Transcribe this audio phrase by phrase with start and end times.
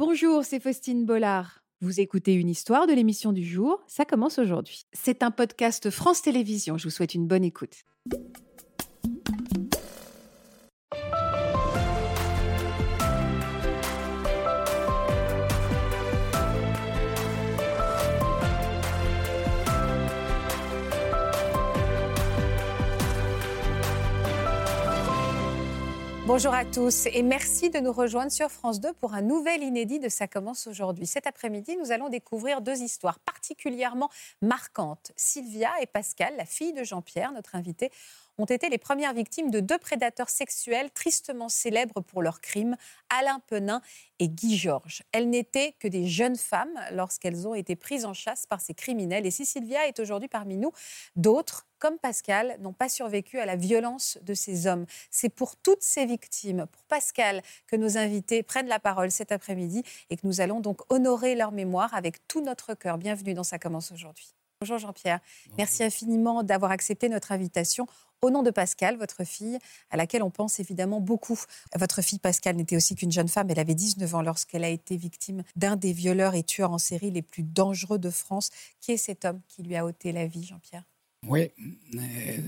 [0.00, 1.62] Bonjour, c'est Faustine Bollard.
[1.82, 4.86] Vous écoutez une histoire de l'émission du jour, ça commence aujourd'hui.
[4.94, 7.84] C'est un podcast France Télévisions, je vous souhaite une bonne écoute.
[26.32, 29.98] Bonjour à tous et merci de nous rejoindre sur France 2 pour un nouvel inédit
[29.98, 31.04] de Ça commence aujourd'hui.
[31.04, 34.08] Cet après-midi, nous allons découvrir deux histoires particulièrement
[34.40, 35.10] marquantes.
[35.16, 37.90] Sylvia et Pascal, la fille de Jean-Pierre, notre invité,
[38.40, 42.76] ont été les premières victimes de deux prédateurs sexuels tristement célèbres pour leurs crimes,
[43.08, 43.82] Alain Penin
[44.18, 45.02] et Guy Georges.
[45.12, 49.26] Elles n'étaient que des jeunes femmes lorsqu'elles ont été prises en chasse par ces criminels.
[49.26, 50.72] Et si Sylvia est aujourd'hui parmi nous,
[51.16, 54.86] d'autres, comme Pascal, n'ont pas survécu à la violence de ces hommes.
[55.10, 59.82] C'est pour toutes ces victimes, pour Pascal, que nos invités prennent la parole cet après-midi
[60.10, 62.98] et que nous allons donc honorer leur mémoire avec tout notre cœur.
[62.98, 64.34] Bienvenue dans Ça commence aujourd'hui.
[64.62, 65.20] Bonjour Jean-Pierre.
[65.56, 67.86] Merci infiniment d'avoir accepté notre invitation
[68.22, 69.58] au nom de Pascal, votre fille,
[69.90, 71.38] à laquelle on pense évidemment beaucoup.
[71.78, 74.96] Votre fille Pascal n'était aussi qu'une jeune femme, elle avait 19 ans lorsqu'elle a été
[74.96, 78.50] victime d'un des violeurs et tueurs en série les plus dangereux de France.
[78.80, 80.84] Qui est cet homme qui lui a ôté la vie, Jean-Pierre?
[81.26, 81.50] Oui,
[81.94, 82.00] euh,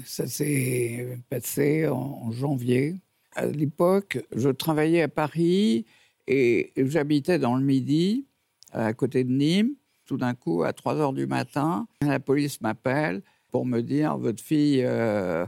[0.06, 2.96] ça s'est passé en janvier.
[3.34, 5.86] À l'époque, je travaillais à Paris
[6.26, 8.26] et j'habitais dans le Midi,
[8.72, 13.22] à côté de Nîmes tout d'un coup, à 3 heures du matin, la police m'appelle
[13.50, 15.46] pour me dire votre fille euh,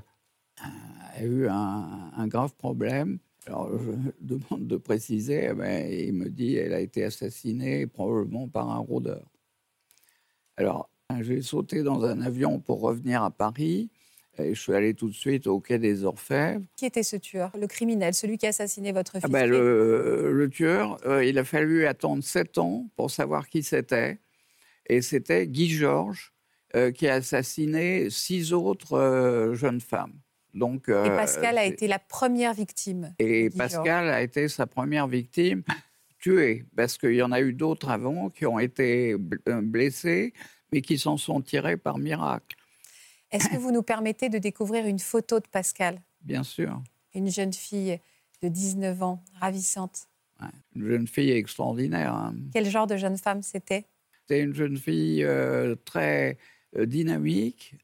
[1.17, 3.19] a eu un, grave problème.
[3.47, 7.87] Alors, je demande de préciser, mais eh ben, il me dit elle a été assassinée
[7.87, 9.31] probablement par un rôdeur.
[10.57, 10.89] Alors,
[11.21, 13.91] j'ai sauté dans un avion pour revenir à Paris.
[14.39, 16.65] Et je suis allé tout de suite au quai des Orfèvres.
[16.77, 20.99] Qui était ce tueur, le criminel, celui qui a assassiné votre ah ben, le, tueur,
[21.07, 24.19] euh, il a fallu attendre sept ans pour savoir qui c'était
[24.87, 26.33] et c'était Guy Georges
[26.75, 30.19] euh, qui a assassiné six autres euh, jeunes femmes.
[30.55, 33.15] Donc, euh, et Pascal a été la première victime.
[33.19, 35.63] Et Pascal a été sa première victime
[36.19, 40.33] tuée, parce qu'il y en a eu d'autres avant qui ont été blessés,
[40.73, 42.57] mais qui s'en sont tirés par miracle.
[43.33, 46.01] Est-ce que vous nous permettez de découvrir une photo de Pascal?
[46.23, 46.81] Bien sûr.
[47.15, 47.99] Une jeune fille
[48.43, 50.07] de 19 ans, ravissante.
[50.77, 52.15] une jeune fille extraordinaire.
[52.15, 52.35] Hein.
[52.53, 53.87] Quel genre de jeune femme c'était?
[54.21, 56.39] C'était une jeune fille euh, très
[56.77, 57.75] euh, dynamique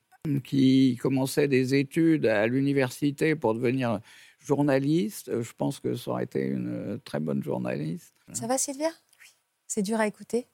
[0.44, 4.00] qui commençait des études à l'université pour devenir
[4.38, 5.30] journaliste.
[5.40, 8.14] Je pense que ça aurait été une très bonne journaliste.
[8.32, 8.88] Ça va, Sylvia?
[9.20, 9.34] Oui.
[9.66, 10.46] C'est dur à écouter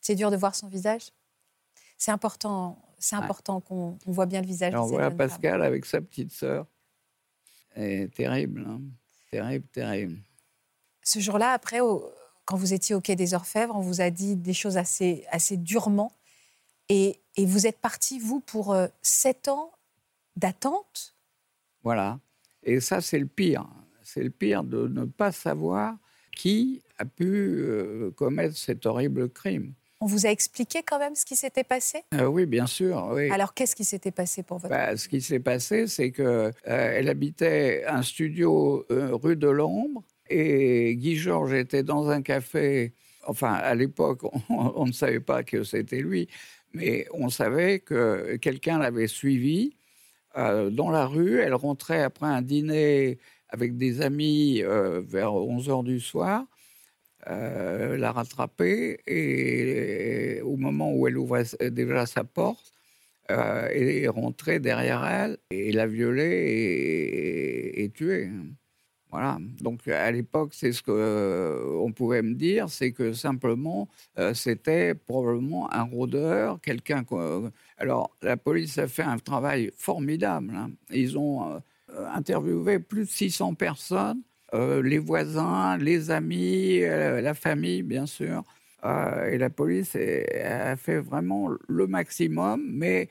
[0.00, 1.10] C'est dur de voir son visage
[1.96, 6.32] C'est important, c'est important qu'on voit bien le visage Alors, cette Pascal avec sa petite
[6.32, 6.66] sœur.
[7.74, 8.80] C'est terrible, hein.
[9.30, 10.18] terrible, terrible.
[11.02, 12.08] Ce jour-là, après, au,
[12.44, 15.56] quand vous étiez au Quai des Orfèvres, on vous a dit des choses assez, assez
[15.56, 16.12] durement.
[16.88, 19.72] Et, et vous êtes parti, vous, pour euh, sept ans
[20.36, 21.14] d'attente?
[21.82, 22.18] Voilà.
[22.62, 23.66] Et ça, c'est le pire.
[24.02, 25.96] C'est le pire de ne pas savoir
[26.36, 29.72] qui a pu euh, commettre cet horrible crime.
[30.00, 32.02] On vous a expliqué quand même ce qui s'était passé?
[32.12, 33.08] Euh, Oui, bien sûr.
[33.12, 33.30] Oui.
[33.30, 37.08] Alors, qu'est-ce qui s'était passé pour votre bah, Ce qui s'est passé, c'est qu'elle elle
[37.08, 42.94] habitait un studio rue de l'Ombre et Guy Georges était dans un café.
[43.26, 46.28] Enfin, à l'époque, on, ne savait pas que c'était lui,
[46.74, 49.76] mais on savait que quelqu'un l'avait suivi
[50.36, 51.38] euh, dans la rue.
[51.40, 53.18] Elle rentrait après un dîner
[53.48, 56.44] avec des amis euh, vers 11 h du soir.
[57.28, 62.72] Euh, l'a rattrapée et, au moment où elle ouvrait déjà sa porte,
[63.28, 68.28] elle est rentrée derrière elle et l'a violée et tuée.
[69.14, 69.38] Voilà.
[69.60, 73.88] Donc à l'époque, c'est ce qu'on euh, pouvait me dire, c'est que simplement
[74.18, 77.04] euh, c'était probablement un rôdeur, quelqu'un.
[77.78, 80.52] Alors la police a fait un travail formidable.
[80.56, 80.72] Hein.
[80.90, 81.60] Ils ont euh,
[82.12, 84.20] interviewé plus de 600 personnes,
[84.52, 88.42] les voisins, les amis, la famille, bien sûr.
[88.84, 93.08] et la police a fait vraiment le maximum, mais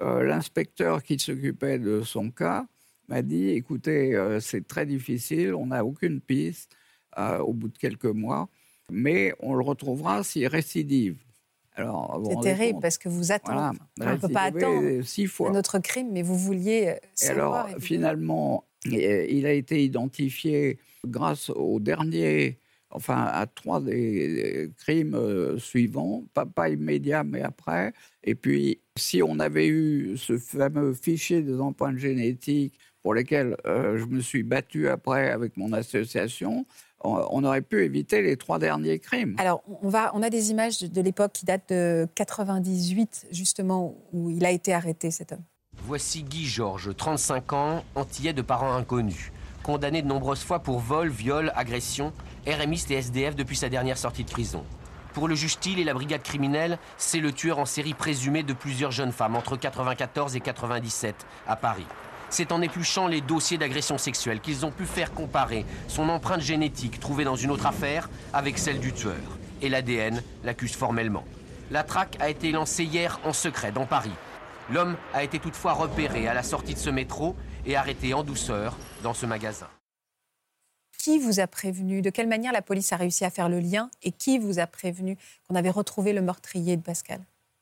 [0.00, 2.66] l'inspecteur qui s'occupait de son cas
[3.08, 6.72] m'a dit écoutez, euh, c'est très difficile, on n'a aucune piste
[7.18, 8.48] euh, au bout de quelques mois,
[8.90, 11.18] mais on le retrouvera s'il récidive.
[11.76, 13.76] C'est terrible parce que vous attendez.
[14.00, 15.50] on ne peut pas attendre six fois.
[15.50, 17.66] notre crime, mais vous vouliez euh, savoir.
[17.66, 22.58] alors, finalement, il a été identifié grâce au dernier,
[22.94, 27.92] enfin à trois des crimes suivants, pas, pas immédiat, mais après.
[28.22, 33.98] Et puis, si on avait eu ce fameux fichier des empreintes génétiques pour lesquels euh,
[33.98, 36.66] je me suis battu après avec mon association,
[37.04, 39.36] on aurait pu éviter les trois derniers crimes.
[39.38, 44.30] Alors, on, va, on a des images de, l'époque qui datent de 98, justement, où
[44.30, 45.42] il a été arrêté, cet homme.
[45.86, 49.32] Voici Guy Georges, 35 ans, antillais de parents inconnus.
[49.64, 52.12] Condamné de nombreuses fois pour vol, viol, agression,
[52.46, 54.62] RMiste et SDF depuis sa dernière sortie de prison.
[55.14, 58.90] Pour le juge et la brigade criminelle, c'est le tueur en série présumé de plusieurs
[58.90, 61.86] jeunes femmes entre 94 et 97 à Paris.
[62.28, 67.00] C'est en épluchant les dossiers d'agression sexuelle qu'ils ont pu faire comparer son empreinte génétique
[67.00, 69.14] trouvée dans une autre affaire avec celle du tueur.
[69.62, 71.24] Et l'ADN l'accuse formellement.
[71.70, 74.12] La traque a été lancée hier en secret dans Paris.
[74.70, 77.34] L'homme a été toutefois repéré à la sortie de ce métro
[77.66, 79.68] et arrêté en douceur dans ce magasin.
[80.98, 82.00] Qui vous a prévenu?
[82.00, 84.66] De quelle manière la police a réussi à faire le lien Et qui vous a
[84.66, 87.20] prévenu qu'on avait retrouvé le meurtrier de Pascal?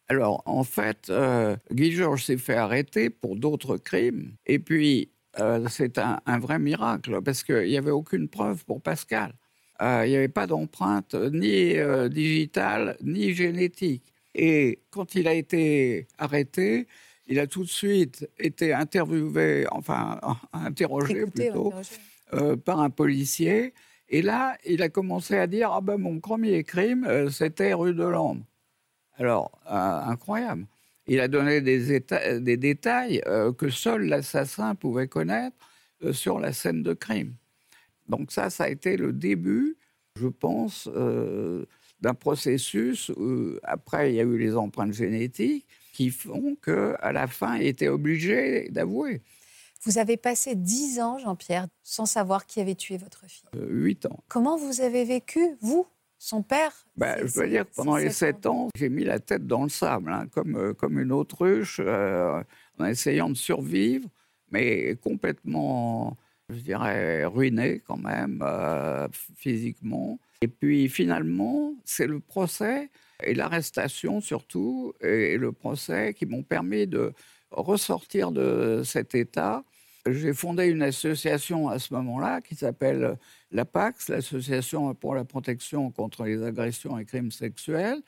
[0.09, 4.33] Alors, en fait, euh, Guy Georges s'est fait arrêter pour d'autres crimes.
[4.47, 5.11] Et puis,
[5.41, 9.33] euh, c'est un, vrai miracle, parce qu'il n'y avait aucune preuve pour Pascal.
[9.81, 11.75] Euh, il n'y avait pas d'empreinte ni
[12.11, 14.05] digitale, ni génétique.
[14.35, 16.87] Et quand il a été arrêté,
[17.27, 20.21] il a tout de suite été interviewé, enfin,
[20.53, 21.73] interrogé plutôt,
[22.65, 23.75] par un policier.
[24.09, 28.05] Et là, il a commencé à dire Ah ben, mon premier crime, c'était rue de
[28.05, 28.45] Londres.
[29.15, 30.67] Alors, euh, incroyable.
[31.07, 32.01] Il a donné des,
[32.41, 35.57] des détails euh, que seul l'assassin pouvait connaître
[36.03, 37.35] euh, sur la scène de crime.
[38.09, 39.77] Donc ça, ça a été le début,
[40.17, 40.89] je pense,
[42.01, 47.27] d'un processus où, après, il y a eu les empreintes génétiques qui font qu'à la
[47.27, 49.23] fin, il était obligé d'avouer.
[49.85, 53.49] Vous avez passé dix ans, Jean-Pierre, sans savoir qui avait tué votre fille.
[53.55, 54.21] Huit ans.
[54.29, 55.87] Comment vous avez vécu, vous,
[56.19, 56.73] son père?
[56.97, 60.13] Bah, Je veux dire pendant les sept ans, j'ai mis la tête dans le sable,
[60.13, 62.43] hein, comme, euh, comme une autruche, euh,
[62.79, 64.09] en essayant de survivre,
[64.53, 66.17] mais complètement,
[66.49, 70.21] je dirais, ruiné quand même, euh, physiquement.
[70.43, 72.89] Et puis finalement, c'est le procès
[73.25, 77.13] et l'arrestation surtout, et le procès qui m'ont permis de
[77.51, 79.65] ressortir de cet état.
[80.05, 83.17] J'ai fondé une association à ce moment-là qui s'appelle
[83.53, 88.01] l'APAX, l'Association pour la protection contre les agressions et crimes sexuels,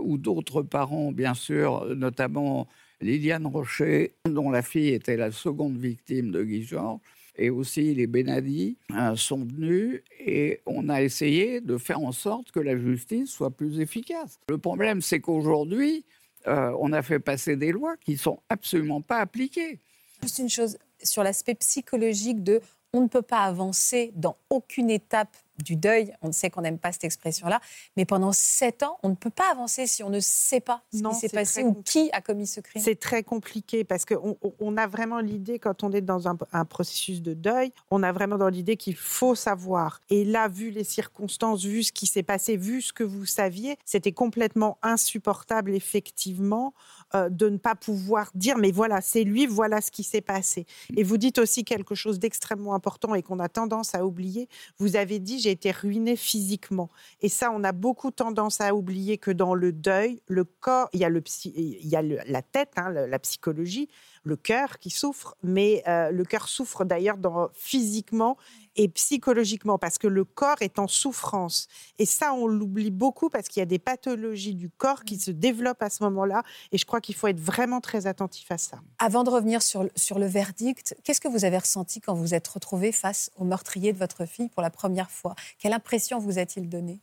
[0.00, 2.66] où d'autres parents, bien sûr, notamment
[3.02, 7.00] Liliane Rocher, dont la fille était la seconde victime de Guy Georges,
[7.36, 12.52] et aussi les Benadi hein, sont venus et on a essayé de faire en sorte
[12.52, 14.38] que la justice soit plus efficace.
[14.48, 16.04] Le problème, c'est qu'aujourd'hui,
[16.46, 19.80] euh, on a fait passer des lois qui sont absolument pas appliquées.
[20.22, 22.60] Juste une chose, sur l'aspect psychologique de
[22.92, 26.12] on ne peut pas avancer dans aucune étape du deuil.
[26.22, 27.60] On sait qu'on n'aime pas cette expression-là,
[27.96, 31.02] mais pendant sept ans, on ne peut pas avancer si on ne sait pas ce
[31.02, 32.82] qui s'est passé ou qui a commis ce crime.
[32.82, 37.22] C'est très compliqué parce qu'on on a vraiment l'idée, quand on est dans un, processus
[37.22, 40.00] de deuil, on a vraiment dans l'idée qu'il faut savoir.
[40.10, 43.76] Et là, vu les circonstances, vu ce qui s'est passé, vu ce que vous saviez,
[43.84, 46.74] c'était complètement insupportable, effectivement,
[47.14, 50.66] euh, de ne pas pouvoir dire, mais voilà, c'est lui, voilà ce qui s'est passé.
[50.96, 54.48] Et vous dites aussi quelque chose d'extrêmement important et qu'on a tendance à oublier.
[54.78, 56.90] Vous avez dit, j'ai été ruinée physiquement.
[57.20, 61.00] Et ça, on a beaucoup tendance à oublier que dans le deuil, le corps, il
[61.00, 63.88] y a, le, il y a la tête, hein, la psychologie,
[64.22, 67.18] le cœur qui souffre, mais euh, le cœur souffre d'ailleurs
[67.52, 68.36] physiquement
[68.76, 71.68] et psychologiquement parce que le corps est en souffrance.
[71.98, 75.30] Et ça, on l'oublie beaucoup parce qu'il y a des pathologies du corps qui se
[75.30, 76.42] développent à ce moment-là.
[76.72, 78.80] Et je crois qu'il faut être vraiment très attentif à ça.
[78.98, 82.48] Avant de revenir sur, sur le verdict, qu'est-ce que vous avez ressenti quand vous êtes
[82.48, 85.34] retrouvé face au meurtrier de votre fille pour la première fois?
[85.58, 87.00] Quelle impression vous a-t-il donné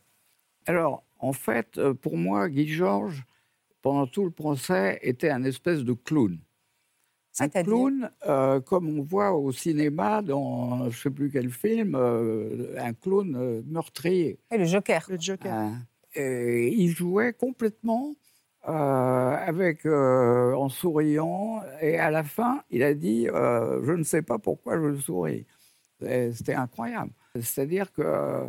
[0.66, 3.24] Alors, en fait, euh, pour moi, Guy Georges,
[3.80, 6.38] pendant tout le procès, était un espèce de clown.
[7.40, 11.94] Un clown, euh, comme on voit au cinéma dans je ne sais plus quel film,
[11.94, 14.38] euh, un clown euh, meurtrier.
[14.50, 15.06] Et le Joker.
[15.08, 15.52] Le Joker.
[15.52, 15.78] Hein.
[16.14, 18.14] il jouait complètement
[18.64, 24.78] avec, en souriant, et à la fin, il a dit Je ne sais pas pourquoi
[24.80, 25.46] je souris.
[26.00, 27.10] C'était incroyable.
[27.34, 28.46] C'est-à-dire que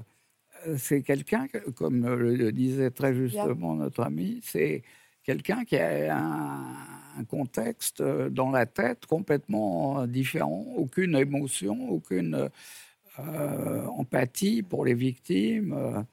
[0.78, 4.84] c'est quelqu'un, comme le disait très justement notre ami, c'est
[5.24, 12.50] quelqu'un qui a un, contexte euh, dans la tête complètement différent, aucune émotion, aucune
[13.20, 16.06] euh, empathie pour les victimes.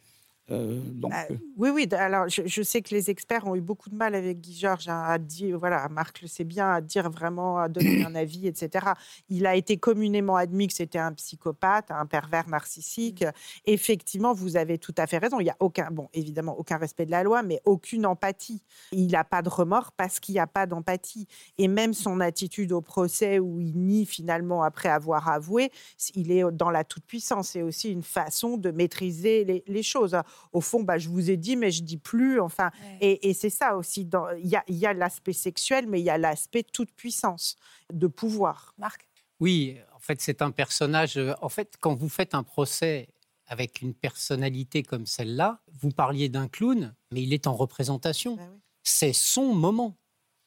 [0.51, 1.27] Euh, donc, Bah,
[1.57, 1.89] oui, oui.
[1.93, 4.89] Alors, je, je sais que les experts ont eu beaucoup de mal avec Guy Georges
[4.89, 8.47] hein, à dire, voilà, Marc le sait bien, à dire vraiment, à donner un avis,
[8.47, 8.87] etc.
[9.29, 13.25] Il a été communément admis que c'était un psychopathe, un pervers narcissique.
[13.67, 15.41] Effectivement, vous avez tout à fait raison.
[15.41, 18.63] Il y a aucun, bon, évidemment, aucun respect de la loi, mais aucune empathie.
[18.93, 21.27] Il n'a pas de remords parce qu'il n'y a pas d'empathie.
[21.59, 25.71] Et même son attitude au procès où il nie finalement après avoir avoué,
[26.15, 27.51] il est dans la toute-puissance.
[27.51, 30.17] C'est aussi une façon de maîtriser les, les choses.
[30.53, 32.41] Au fond, bah, je vous ai dit, mais je dis plus.
[32.41, 32.99] Enfin, Ouais.
[33.01, 34.05] et, et c'est ça aussi.
[34.05, 37.57] dans- Il y a, il y a l'aspect sexuel, mais il y a l'aspect toute-puissance,
[37.93, 38.75] de pouvoir.
[38.79, 39.09] Marc?
[39.39, 41.17] Oui, en fait, c'est un personnage.
[41.17, 43.09] euh, En fait, quand vous faites un procès
[43.47, 48.37] avec une personnalité comme celle-là, vous parliez d'un clown, mais il est en représentation.
[48.37, 48.59] Bah oui.
[48.83, 49.97] C'est son moment.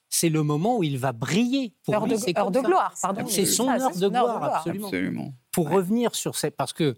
[0.09, 1.73] C'est le moment où il va briller.
[1.83, 3.25] Pour Heure lui, de, c'est heure de gloire, pardon.
[3.27, 4.87] C'est son heure de gloire, absolument.
[4.87, 5.33] absolument.
[5.51, 5.75] Pour Ouais.
[5.75, 6.95] revenir sur ces, parce que euh,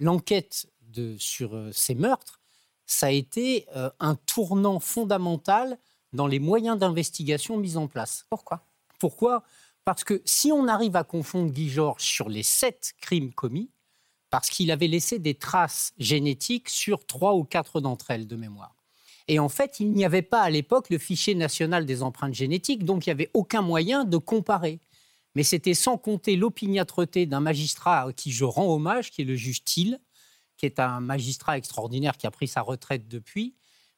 [0.00, 0.66] l'enquête
[0.98, 2.40] de sur euh, ces meurtres,
[2.86, 5.78] ça a été euh, un tournant fondamental
[6.12, 8.26] dans les moyens d'investigation mis en place.
[8.30, 8.64] Pourquoi?
[8.98, 9.44] Pourquoi?
[9.84, 13.70] Parce que si on arrive à confondre Guy Georges sur les sept crimes commis,
[14.30, 18.74] parce qu'il avait laissé des traces génétiques sur trois ou quatre d'entre elles de mémoire.
[19.26, 22.84] Et en fait, il n'y avait pas à l'époque le fichier national des empreintes génétiques,
[22.84, 24.80] donc il n'y avait aucun moyen de comparer.
[25.34, 29.36] Mais c'était sans compter l'opiniâtreté d'un magistrat à qui je rends hommage, qui est le
[29.36, 30.00] juge Thiel,
[30.58, 33.54] qui est un magistrat extraordinaire qui a pris sa retraite depuis,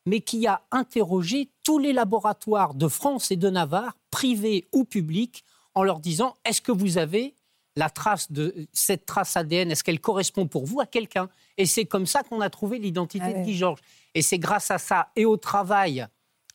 [0.07, 5.45] mais qui a interrogé tous les laboratoires de France et de Navarre, privés ou publics,
[5.75, 7.35] en leur disant est-ce que vous avez
[7.77, 11.29] la trace de cette trace ADN, est-ce qu'elle correspond pour vous à quelqu'un?
[11.57, 13.45] Et c'est comme ça qu'on a trouvé l'identité Ah de.
[13.45, 13.81] Guy Georges.
[14.15, 16.07] Et c'est grâce à ça et au travail,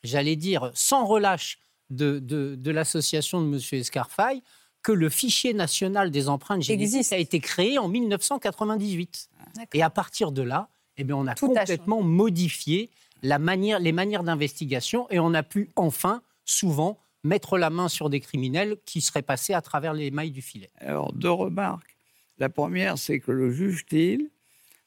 [0.03, 1.59] j'allais dire, sans relâche
[1.89, 3.61] de, de, de l'association de M.
[3.71, 4.41] Escarfaille,
[4.85, 9.29] que le fichier national des empreintes génétiques a été créé en 1998.
[9.55, 9.67] D'accord.
[9.73, 12.91] Et à partir de là, eh bien, on a Tout a complètement modifié
[13.23, 18.11] la manière, les manières d'investigation et on a pu enfin, souvent, mettre la main sur
[18.11, 20.69] des criminels qui seraient passés à travers les mailles du filet.
[20.77, 21.97] Alors, deux remarques.
[22.37, 24.29] La première, c'est que le juge Thiel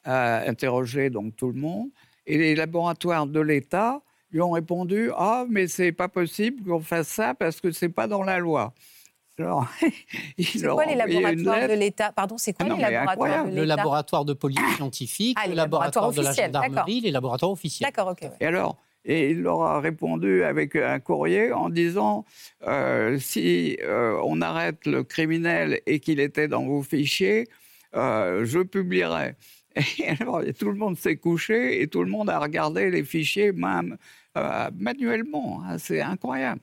[0.05, 1.89] a interrogé donc tout le monde
[2.25, 4.01] et les laboratoires de l'État
[4.31, 8.07] lui ont répondu Ah, mais c'est pas possible qu'on fasse ça parce que c'est pas
[8.07, 8.75] dans la loi.
[9.39, 9.67] Alors,
[10.39, 12.13] C'est quoi a les laboratoires de l'État?
[12.13, 13.51] Pardon, c'est quoi Ah non, les laboratoires incroyable.
[13.51, 16.69] de Le laboratoire de police scientifique, Ah, les le laboratoires laboratoire de la officiels, d'accord.
[16.69, 17.89] gendarmerie, les laboratoires officiels.
[17.89, 18.31] D'accord, ok.
[18.41, 22.27] Et alors et il leur a répondu avec un courrier en disant
[22.67, 27.47] euh, si euh, on arrête le criminel et qu'il était dans vos fichiers,
[27.95, 29.35] euh, je publierai.
[29.99, 33.05] Et alors et tout le monde s'est couché et tout le monde a regardé les
[33.05, 33.97] fichiers même
[34.37, 35.63] euh, manuellement.
[35.65, 36.61] hein, c'est incroyable.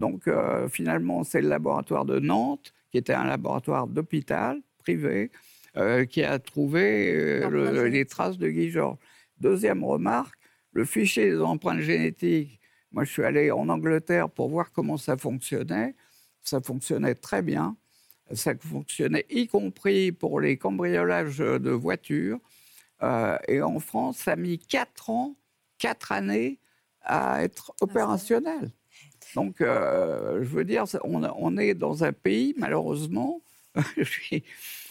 [0.00, 5.30] Donc euh, finalement, c'est le laboratoire de Nantes, qui était un laboratoire d'hôpital privé,
[5.76, 8.98] euh, qui a trouvé euh, le- les traces de Guy Georges.
[9.38, 10.34] Deuxième remarque,
[10.72, 12.58] le fichier des empreintes génétiques.
[12.92, 15.94] Moi, je suis allé en Angleterre pour voir comment ça fonctionnait.
[16.42, 17.76] Ça fonctionnait très bien.
[18.32, 22.40] Ça fonctionnait y compris pour les cambriolages de voitures.
[23.02, 25.36] Euh, et en France, ça a mis quatre ans,
[25.78, 26.58] quatre années
[27.02, 28.70] à être opérationnel.
[29.34, 33.42] Donc, euh, je veux dire, on, on est dans un pays, malheureusement.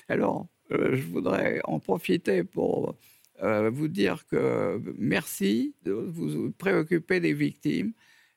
[0.10, 2.96] alors, euh, je voudrais en profiter pour
[3.44, 7.94] euh, vous dire que merci de vous préoccuper des victimes.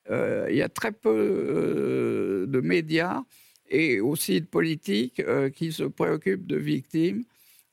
[0.09, 3.23] Il y a très peu de médias
[3.69, 5.21] et aussi de politiques
[5.55, 7.23] qui se préoccupent de victimes.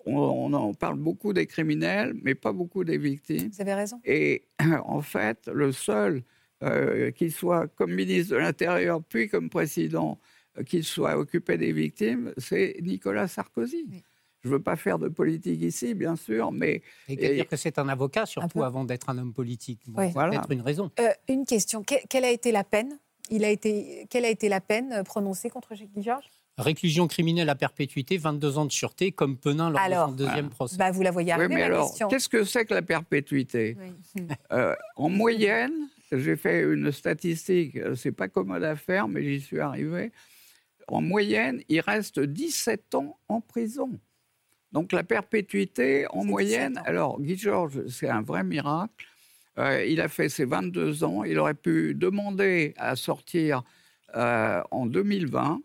[0.07, 3.51] On, on en parle beaucoup des criminels, mais pas beaucoup des victimes.
[3.53, 4.01] Vous avez raison.
[4.05, 4.45] Et
[4.85, 6.23] en fait, le seul
[6.63, 10.19] euh, qui soit comme ministre de l'Intérieur, puis comme président,
[10.59, 13.87] euh, qui soit occupé des victimes, c'est Nicolas Sarkozy.
[13.91, 14.03] Oui.
[14.43, 17.57] Je ne veux pas faire de politique ici, bien sûr, mais Et Et- dire que
[17.57, 19.81] c'est un avocat, surtout avant d'être un homme politique.
[19.87, 20.07] Bon, Oui.
[20.09, 20.31] c'est Voilà.
[20.39, 20.91] peut-être une raison.
[20.99, 21.83] Euh, une question.
[21.83, 22.99] Que- quelle a été la peine?
[23.31, 26.25] Il a été, Quelle a été la peine prononcée contre Guy Georges
[26.59, 30.35] Réclusion criminelle à perpétuité, 22 ans de sûreté, comme Penin lors Alors, de son deuxième
[30.47, 30.49] voilà.
[30.51, 30.77] procès.
[30.79, 32.09] bah, Vous la voyez Oui, arriver, mais ma alors, question.
[32.09, 33.77] qu'est-ce que c'est que la perpétuité?
[34.17, 34.23] Oui.
[34.53, 39.41] Euh, En moyenne, j'ai fait une statistique, euh, c'est pas commode à faire, mais j'y
[39.41, 40.13] suis arrivé.
[40.89, 44.01] En moyenne, il reste 17 ans en prison.
[44.73, 46.85] Donc la perpétuité, en moyenne, 17 ans.
[46.87, 49.07] alors Guy Georges, c'est un vrai miracle.
[49.59, 53.63] Euh, il a fait ses 22 ans, il aurait pu demander à sortir
[54.17, 55.61] euh, en 2020,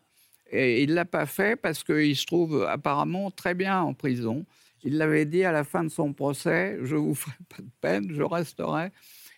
[0.52, 4.46] et il ne l'a pas fait parce qu'il se trouve apparemment très bien en prison.
[4.84, 8.12] Il l'avait dit à la fin de son procès, je vous ferai pas de peine,
[8.14, 8.92] je resterai.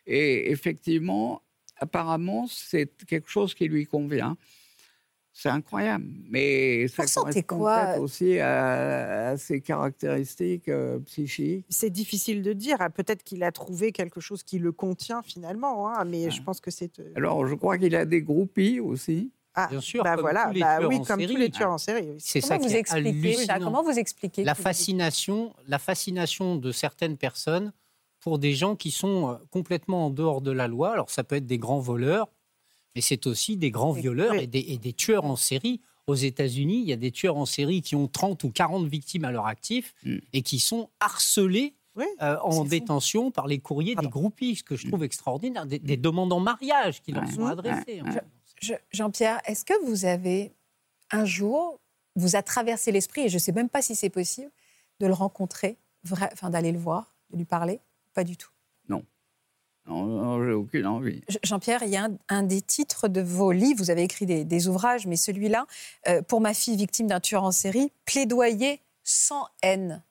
[0.07, 1.41] Et effectivement,
[1.77, 4.37] apparemment, c'est quelque chose qui lui convient.
[5.39, 11.63] C'est incroyable, mais ça correspond quoi aussi à, à ses caractéristiques euh, psychiques.
[11.69, 12.77] C'est difficile de dire.
[12.79, 16.59] Ah, Peut-être qu'il a trouvé quelque chose qui le contient finalement, hein, mais je pense
[16.59, 16.97] que c'est.
[16.99, 19.31] euh, Alors, je crois qu'il a des groupies aussi.
[19.53, 21.35] Ah, Bien sûr, bah comme voilà, tous les bah tueurs oui, en comme tous série.
[21.39, 22.07] les tueurs en série.
[22.17, 23.59] C'est ça Comment vous expliquez ça?
[23.59, 27.73] Comment vous expliquez la fascination, la fascination de certaines personnes
[28.27, 30.91] pour des gens qui sont euh, complètement en dehors de la loi.
[30.91, 32.27] Alors ça peut être des grands voleurs,
[32.93, 35.79] mais c'est aussi des grands violeurs et, des, et des tueurs en série.
[36.07, 39.23] Aux États-Unis, il y a des tueurs en série qui ont 30 ou 40 victimes
[39.23, 40.17] à leur actif Mm.
[40.33, 42.63] et qui sont harcelés Oui, euh, en fou.
[42.67, 44.09] détention par les courriers Pardon.
[44.09, 47.31] des groupies, ce que je trouve extraordinaire, des, des demandes en mariage qui leur Ouais.
[47.31, 47.51] sont Ouais.
[47.51, 48.01] adressées.
[48.01, 48.21] Ouais.
[48.61, 50.51] Je- Jean-Pierre, est-ce que vous avez
[51.11, 51.79] un jour,
[52.17, 54.51] vous a traversé l'esprit, et je ne sais même pas si c'est possible,
[54.99, 57.79] de le rencontrer, vrai- enfin d'aller le voir, de lui parler?
[58.17, 58.49] Pas du tout.
[58.89, 59.03] Non,
[59.85, 61.21] non, j'ai aucune envie.
[61.29, 64.25] Je- Jean-Pierre, il y a un, un des titres de vos livres, vous avez écrit
[64.25, 65.65] des, des ouvrages, mais celui-là,
[66.09, 70.01] euh, pour ma fille victime d'un tueur en série, plaidoyer sans haine.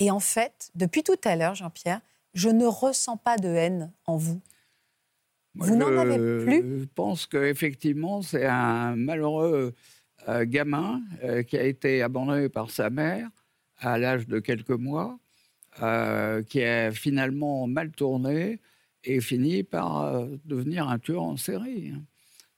[0.00, 2.00] Et en fait, depuis tout à l'heure, Jean-Pierre,
[2.34, 4.40] je ne ressens pas de haine en vous.
[5.54, 9.74] Moi, Vous n'en avez plus Je pense qu'effectivement, c'est un malheureux
[10.28, 13.28] euh, gamin euh, qui a été abandonné par sa mère
[13.78, 15.18] à l'âge de quelques mois,
[15.82, 18.60] euh, qui a finalement mal tourné
[19.04, 21.92] et fini par euh, devenir un tueur en série.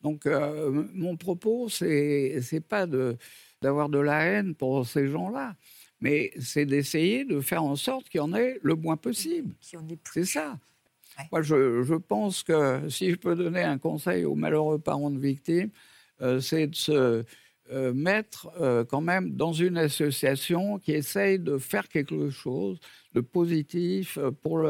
[0.01, 3.17] Donc, euh, mon propos, c'est c'est pas de
[3.61, 5.55] d'avoir de la haine pour ces gens-là,
[6.01, 9.55] mais c'est d'essayer de faire en sorte qu'il y en ait le moins possible.
[9.61, 10.59] C'est ça.
[11.19, 11.25] Ouais.
[11.31, 15.19] Moi, je, je pense que si je peux donner un conseil aux malheureux parents de
[15.19, 15.71] victimes,
[16.41, 17.25] c'est de se
[17.73, 22.79] euh, mettre euh, quand même dans une association qui essaye de faire quelque chose
[23.15, 24.61] de positif euh, pour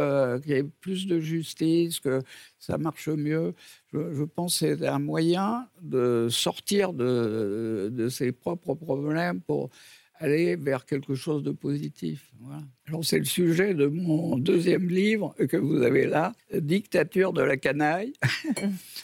[0.42, 2.22] qu'il y ait plus de justice, que
[2.60, 3.54] ça marche mieux.
[3.92, 9.70] Je, je pense que c'est un moyen de sortir de, de ses propres problèmes pour
[10.14, 12.30] aller vers quelque chose de positif.
[12.40, 12.62] Voilà.
[12.86, 17.56] Alors c'est le sujet de mon deuxième livre que vous avez là, Dictature de la
[17.56, 18.12] canaille.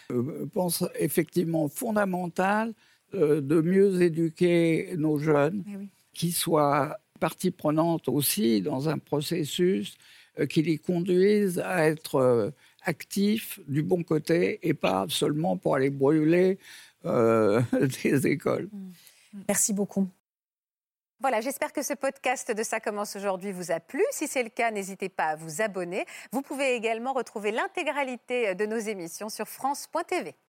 [0.09, 2.75] Je pense effectivement fondamental
[3.15, 5.89] euh, de mieux éduquer nos jeunes, Eh oui.
[6.13, 9.97] qui soient partie prenante aussi dans un processus
[10.39, 12.51] euh, qui les conduise à être euh,
[12.85, 16.59] actifs du bon côté et pas seulement pour aller brûler
[17.05, 18.69] des écoles.
[19.49, 20.07] Merci beaucoup.
[21.21, 24.03] Voilà, j'espère que ce podcast de Ça commence aujourd'hui vous a plu.
[24.13, 26.05] Si c'est le cas, n'hésitez pas à vous abonner.
[26.33, 30.35] Vous pouvez également retrouver l'intégralité de nos émissions sur France.tv.